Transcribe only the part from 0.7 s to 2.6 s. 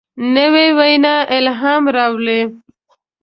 وینا الهام راولي